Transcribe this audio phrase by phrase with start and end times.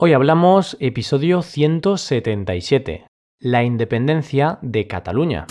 [0.00, 3.08] Hoy hablamos episodio 177,
[3.40, 5.44] la independencia de Cataluña.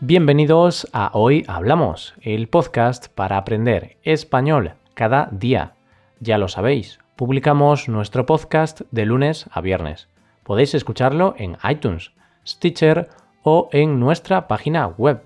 [0.00, 5.76] Bienvenidos a Hoy Hablamos, el podcast para aprender español cada día.
[6.20, 10.10] Ya lo sabéis, publicamos nuestro podcast de lunes a viernes.
[10.42, 12.12] Podéis escucharlo en iTunes,
[12.46, 13.08] Stitcher
[13.48, 15.22] o en nuestra página web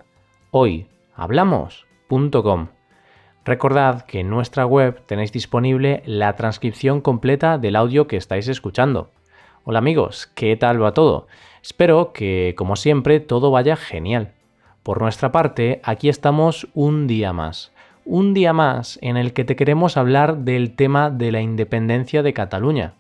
[0.51, 2.69] hoyhablamos.com.
[3.47, 9.09] Recordad que en nuestra web tenéis disponible la transcripción completa del audio que estáis escuchando.
[9.65, 11.29] Hola amigos, ¿qué tal va todo?
[11.63, 14.35] Espero que, como siempre, todo vaya genial.
[14.83, 17.73] Por nuestra parte, aquí estamos un día más.
[18.05, 22.35] Un día más en el que te queremos hablar del tema de la independencia de
[22.35, 23.00] Cataluña.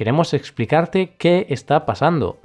[0.00, 2.38] Queremos explicarte qué está pasando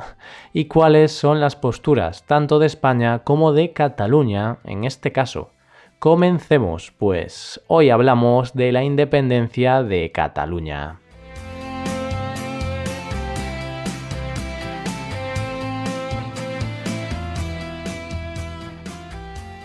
[0.52, 5.52] y cuáles son las posturas tanto de España como de Cataluña en este caso.
[5.98, 11.00] Comencemos, pues hoy hablamos de la independencia de Cataluña.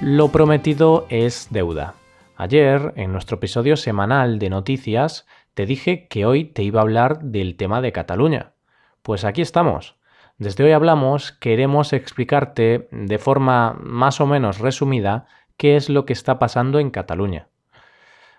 [0.00, 1.94] Lo prometido es deuda.
[2.36, 7.20] Ayer, en nuestro episodio semanal de noticias, te dije que hoy te iba a hablar
[7.20, 8.52] del tema de Cataluña.
[9.02, 9.96] Pues aquí estamos.
[10.38, 16.12] Desde hoy hablamos, queremos explicarte de forma más o menos resumida qué es lo que
[16.12, 17.48] está pasando en Cataluña.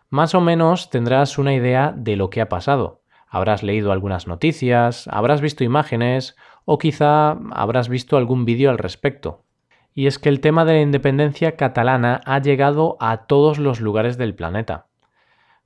[0.09, 3.01] Más o menos tendrás una idea de lo que ha pasado.
[3.27, 9.45] Habrás leído algunas noticias, habrás visto imágenes o quizá habrás visto algún vídeo al respecto
[9.93, 14.17] y es que el tema de la independencia catalana ha llegado a todos los lugares
[14.17, 14.87] del planeta.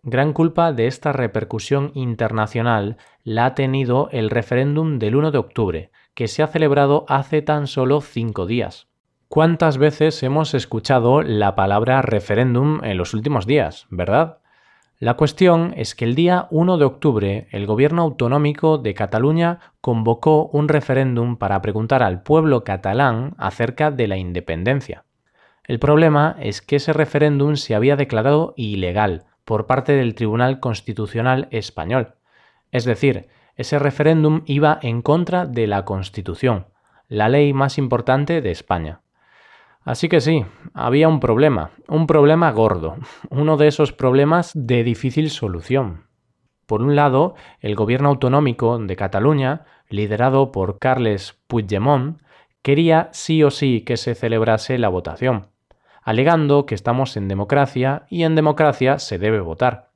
[0.07, 5.91] Gran culpa de esta repercusión internacional la ha tenido el referéndum del 1 de octubre,
[6.13, 8.87] que se ha celebrado hace tan solo cinco días.
[9.29, 14.37] ¿Cuántas veces hemos escuchado la palabra referéndum en los últimos días, verdad?
[14.99, 20.45] La cuestión es que el día 1 de octubre el gobierno autonómico de Cataluña convocó
[20.53, 25.03] un referéndum para preguntar al pueblo catalán acerca de la independencia.
[25.63, 31.47] El problema es que ese referéndum se había declarado ilegal por parte del Tribunal Constitucional
[31.51, 32.16] español.
[32.72, 36.66] Es decir, ese referéndum iba en contra de la Constitución,
[37.07, 39.01] la ley más importante de España.
[39.83, 42.97] Así que sí, había un problema, un problema gordo,
[43.29, 46.07] uno de esos problemas de difícil solución.
[46.66, 52.19] Por un lado, el gobierno autonómico de Cataluña, liderado por Carles Puigdemont,
[52.63, 55.50] quería sí o sí que se celebrase la votación,
[56.05, 59.89] alegando que estamos en democracia y en democracia se debe votar.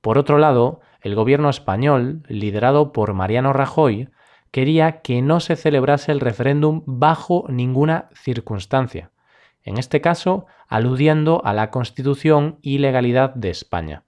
[0.00, 4.08] Por otro lado, el gobierno español, liderado por Mariano Rajoy,
[4.50, 9.10] quería que no se celebrase el referéndum bajo ninguna circunstancia,
[9.62, 14.04] en este caso aludiendo a la Constitución y legalidad de España.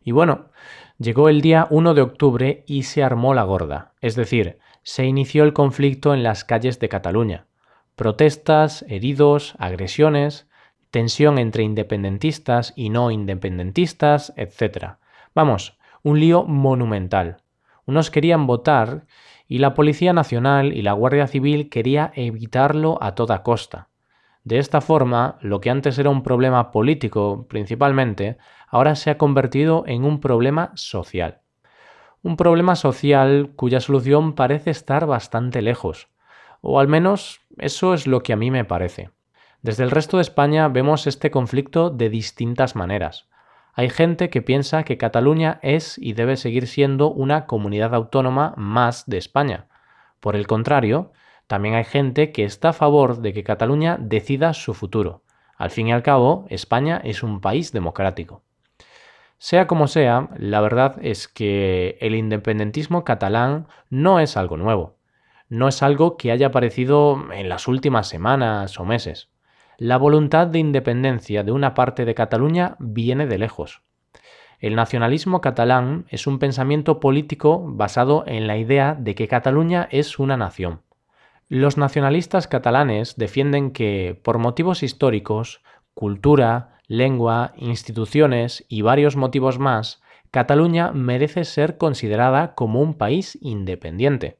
[0.00, 0.50] Y bueno,
[0.98, 5.42] llegó el día 1 de octubre y se armó la gorda, es decir, se inició
[5.42, 7.46] el conflicto en las calles de Cataluña.
[7.96, 10.45] Protestas, heridos, agresiones,
[10.96, 14.96] tensión entre independentistas y no independentistas, etc.
[15.34, 17.42] Vamos, un lío monumental.
[17.84, 19.04] Unos querían votar
[19.46, 23.90] y la Policía Nacional y la Guardia Civil quería evitarlo a toda costa.
[24.42, 29.84] De esta forma, lo que antes era un problema político principalmente, ahora se ha convertido
[29.86, 31.42] en un problema social.
[32.22, 36.08] Un problema social cuya solución parece estar bastante lejos,
[36.62, 39.10] o al menos eso es lo que a mí me parece.
[39.66, 43.26] Desde el resto de España vemos este conflicto de distintas maneras.
[43.74, 49.06] Hay gente que piensa que Cataluña es y debe seguir siendo una comunidad autónoma más
[49.06, 49.66] de España.
[50.20, 51.10] Por el contrario,
[51.48, 55.24] también hay gente que está a favor de que Cataluña decida su futuro.
[55.56, 58.44] Al fin y al cabo, España es un país democrático.
[59.38, 64.94] Sea como sea, la verdad es que el independentismo catalán no es algo nuevo.
[65.48, 69.28] No es algo que haya aparecido en las últimas semanas o meses.
[69.78, 73.82] La voluntad de independencia de una parte de Cataluña viene de lejos.
[74.58, 80.18] El nacionalismo catalán es un pensamiento político basado en la idea de que Cataluña es
[80.18, 80.80] una nación.
[81.48, 85.60] Los nacionalistas catalanes defienden que, por motivos históricos,
[85.92, 94.38] cultura, lengua, instituciones y varios motivos más, Cataluña merece ser considerada como un país independiente.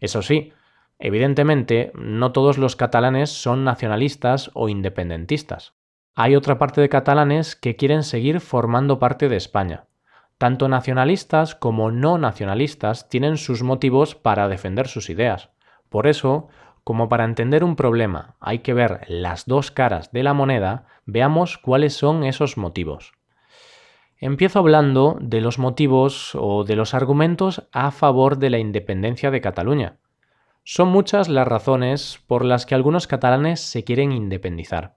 [0.00, 0.52] Eso sí,
[0.98, 5.74] evidentemente, no todos los catalanes son nacionalistas o independentistas.
[6.14, 9.84] Hay otra parte de catalanes que quieren seguir formando parte de España.
[10.38, 15.50] Tanto nacionalistas como no nacionalistas tienen sus motivos para defender sus ideas.
[15.88, 16.48] Por eso,
[16.84, 21.58] como para entender un problema hay que ver las dos caras de la moneda, veamos
[21.58, 23.12] cuáles son esos motivos.
[24.18, 29.40] Empiezo hablando de los motivos o de los argumentos a favor de la independencia de
[29.42, 29.98] Cataluña.
[30.68, 34.96] Son muchas las razones por las que algunos catalanes se quieren independizar.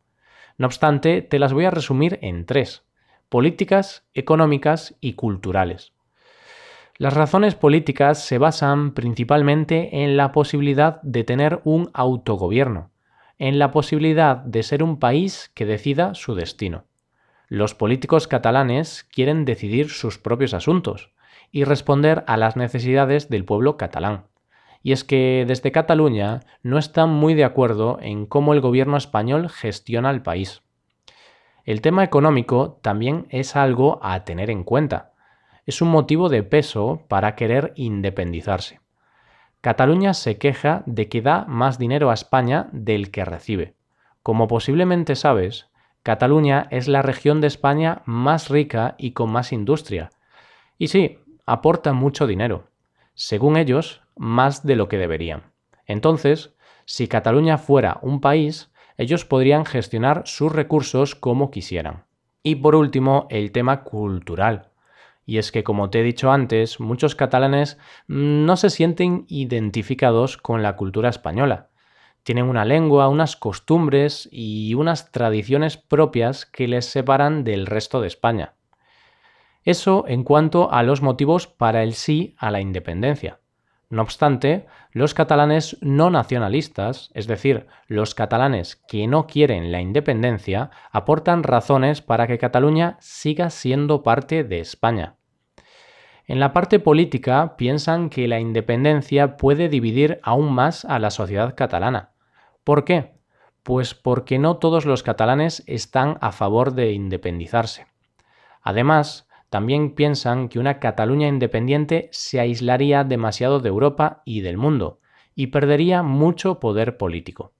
[0.58, 2.88] No obstante, te las voy a resumir en tres,
[3.30, 5.94] políticas, económicas y culturales.
[6.98, 12.90] Las razones políticas se basan principalmente en la posibilidad de tener un autogobierno,
[13.38, 16.86] en la posibilidad de ser un país que decida su destino.
[17.48, 21.12] Los políticos catalanes quieren decidir sus propios asuntos
[21.52, 24.29] y responder a las necesidades del pueblo catalán.
[24.82, 29.50] Y es que desde Cataluña no están muy de acuerdo en cómo el gobierno español
[29.50, 30.62] gestiona el país.
[31.66, 35.14] El tema económico también es algo a tener en cuenta.
[35.66, 38.80] Es un motivo de peso para querer independizarse.
[39.62, 43.76] Cataluña se queja de que da más dinero a España del que recibe.
[44.24, 45.70] Como posiblemente sabes,
[46.02, 50.12] Cataluña es la región de España más rica y con más industria.
[50.78, 52.70] Y sí, aporta mucho dinero.
[53.14, 55.54] Según ellos, más de lo que deberían.
[55.86, 56.54] Entonces,
[56.86, 62.04] si Cataluña fuera un país, ellos podrían gestionar sus recursos como quisieran.
[62.44, 64.72] Y por último, el tema cultural.
[65.26, 67.78] Y es que, como te he dicho antes, muchos catalanes
[68.08, 71.70] no se sienten identificados con la cultura española.
[72.24, 78.08] Tienen una lengua, unas costumbres y unas tradiciones propias que les separan del resto de
[78.08, 78.56] España.
[79.64, 83.40] Eso en cuanto a los motivos para el sí a la independencia.
[83.90, 90.70] No obstante, los catalanes no nacionalistas, es decir, los catalanes que no quieren la independencia,
[90.92, 95.16] aportan razones para que Cataluña siga siendo parte de España.
[96.28, 101.56] En la parte política piensan que la independencia puede dividir aún más a la sociedad
[101.56, 102.12] catalana.
[102.64, 103.16] ¿Por qué?
[103.64, 107.88] Pues porque no todos los catalanes están a favor de independizarse.
[108.62, 115.00] Además, también piensan que una Cataluña independiente se aislaría demasiado de Europa y del mundo,
[115.36, 117.54] y perdería mucho poder político.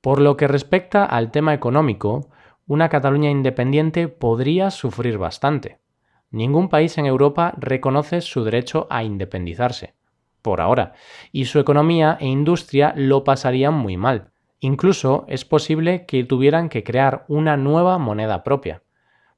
[0.00, 2.28] Por lo que respecta al tema económico,
[2.66, 5.78] una Cataluña independiente podría sufrir bastante.
[6.30, 9.94] Ningún país en Europa reconoce su derecho a independizarse,
[10.42, 10.94] por ahora,
[11.30, 14.30] y su economía e industria lo pasarían muy mal.
[14.60, 18.82] Incluso es posible que tuvieran que crear una nueva moneda propia.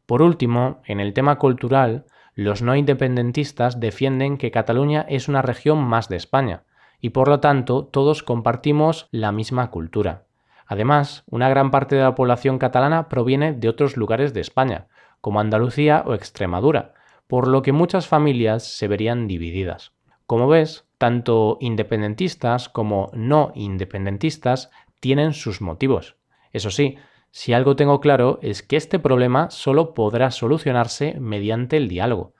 [0.06, 5.78] Por último, en el tema cultural, los no independentistas defienden que Cataluña es una región
[5.78, 6.62] más de España,
[7.00, 10.24] y por lo tanto todos compartimos la misma cultura.
[10.66, 14.86] Además, una gran parte de la población catalana proviene de otros lugares de España,
[15.20, 16.94] como Andalucía o Extremadura,
[17.26, 19.92] por lo que muchas familias se verían divididas.
[20.26, 24.70] Como ves, tanto independentistas como no independentistas
[25.00, 26.16] tienen sus motivos.
[26.52, 26.96] Eso sí,
[27.36, 32.32] si algo tengo claro es que este problema solo podrá solucionarse mediante el diálogo.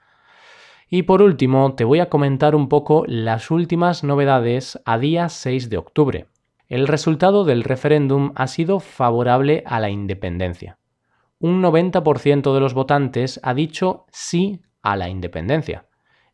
[0.89, 5.69] Y por último, te voy a comentar un poco las últimas novedades a día 6
[5.69, 6.25] de octubre.
[6.67, 10.79] El resultado del referéndum ha sido favorable a la independencia
[11.39, 15.85] un 90% de los votantes ha dicho sí a la independencia.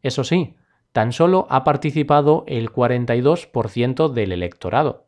[0.01, 0.55] Eso sí,
[0.91, 5.07] tan solo ha participado el 42% del electorado.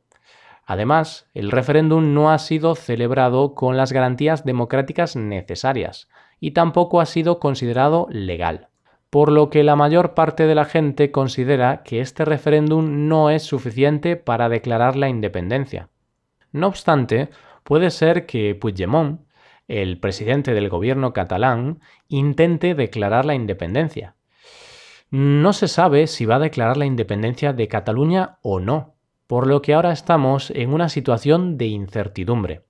[0.66, 6.10] Además, el referéndum no ha sido celebrado con las garantías democráticas necesarias
[6.40, 8.70] y tampoco ha sido considerado legal,
[9.10, 13.44] por lo que la mayor parte de la gente considera que este referéndum no es
[13.44, 15.90] suficiente para declarar la independencia.
[16.52, 17.30] No obstante,
[17.64, 19.22] puede ser que Puigdemont
[19.68, 24.16] el presidente del gobierno catalán intente declarar la independencia.
[25.10, 28.95] No se sabe si va a declarar la independencia de Cataluña o no,
[29.28, 32.64] por lo que ahora estamos en una situación de incertidumbre.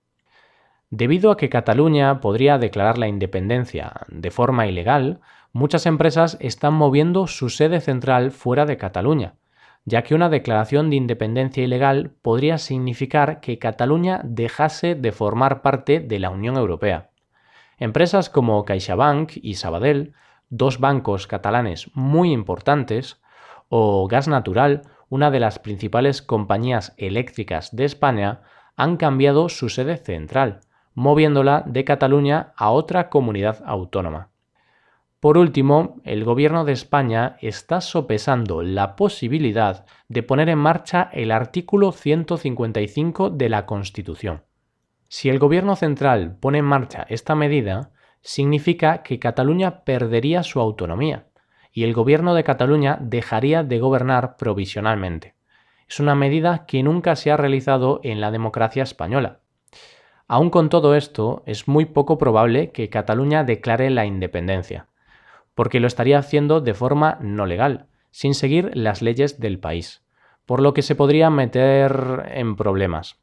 [0.89, 5.19] Debido a que Cataluña podría declarar la independencia de forma ilegal,
[5.51, 9.35] muchas empresas están moviendo su sede central fuera de Cataluña,
[9.83, 16.00] ya que una declaración de independencia ilegal podría significar que Cataluña dejase de formar parte
[16.00, 17.09] de la Unión Europea.
[17.77, 20.13] Empresas como CaixaBank y Sabadell,
[20.50, 23.21] dos bancos catalanes muy importantes,
[23.67, 24.83] o Gas Natural,
[25.15, 28.41] una de las principales compañías eléctricas de España,
[28.75, 30.60] han cambiado su sede central,
[30.93, 34.31] moviéndola de Cataluña a otra comunidad autónoma.
[35.22, 41.31] Por último, el Gobierno de España está sopesando la posibilidad de poner en marcha el
[41.31, 44.43] artículo 155 de la Constitución.
[45.07, 51.27] Si el Gobierno central pone en marcha esta medida, significa que Cataluña perdería su autonomía
[51.75, 55.36] y el Gobierno de Cataluña dejaría de gobernar provisionalmente.
[55.89, 59.41] Es una medida que nunca se ha realizado en la democracia española.
[60.25, 64.88] Aún con todo esto, es muy poco probable que Cataluña declare la independencia,
[65.53, 70.01] porque lo estaría haciendo de forma no legal, sin seguir las leyes del país,
[70.46, 73.20] por lo que se podría meter en problemas.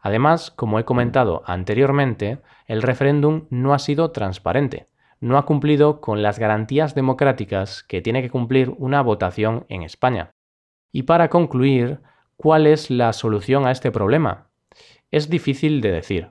[0.00, 2.38] Además, como he comentado anteriormente,
[2.68, 4.86] el referéndum no ha sido transparente,
[5.20, 10.32] no ha cumplido con las garantías democráticas que tiene que cumplir una votación en España.
[10.92, 12.00] Y para concluir,
[12.36, 14.48] ¿cuál es la solución a este problema?
[15.10, 16.30] Es difícil de decir.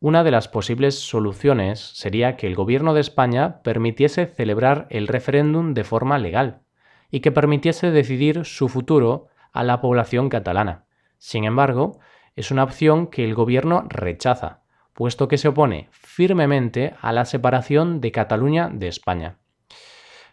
[0.00, 5.74] Una de las posibles soluciones sería que el gobierno de España permitiese celebrar el referéndum
[5.74, 6.62] de forma legal
[7.10, 10.86] y que permitiese decidir su futuro a la población catalana.
[11.18, 12.00] Sin embargo,
[12.34, 14.61] es una opción que el gobierno rechaza,
[14.94, 19.38] puesto que se opone firmemente a la separación de Cataluña de España.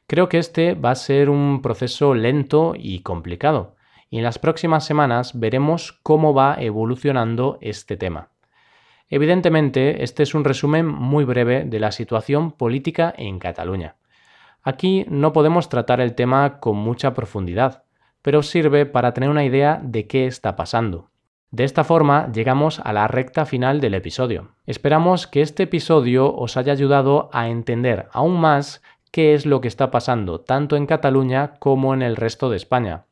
[0.08, 3.76] Creo que este va a ser un proceso lento y complicado,
[4.10, 8.32] y en las próximas semanas veremos cómo va evolucionando este tema.
[9.08, 13.96] Evidentemente, este es un resumen muy breve de la situación política en Cataluña.
[14.62, 17.84] Aquí no podemos tratar el tema con mucha profundidad,
[18.22, 21.10] pero sirve para tener una idea de qué está pasando.
[21.52, 24.50] De esta forma llegamos a la recta final del episodio.
[24.68, 29.68] Esperamos que este episodio os haya ayudado a entender aún más qué es lo que
[29.68, 33.06] está pasando tanto en Cataluña como en el resto de España.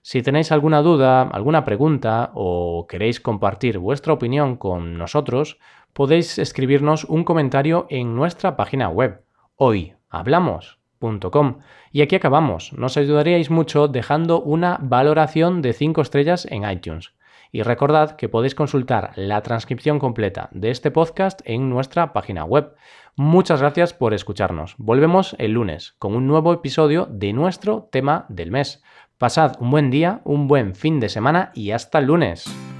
[0.00, 5.58] Si tenéis alguna duda, alguna pregunta o queréis compartir vuestra opinión con nosotros,
[5.92, 9.22] podéis escribirnos un comentario en nuestra página web
[9.56, 11.58] hoyhablamos.com.
[11.92, 12.72] Y aquí acabamos.
[12.72, 17.12] Nos ayudaríais mucho dejando una valoración de 5 estrellas en iTunes.
[17.54, 22.74] Y recordad que podéis consultar la transcripción completa de este podcast en nuestra página web.
[23.14, 24.74] Muchas gracias por escucharnos.
[24.78, 28.82] Volvemos el lunes con un nuevo episodio de nuestro tema del mes.
[29.18, 32.71] Pasad un buen día, un buen fin de semana y hasta el lunes.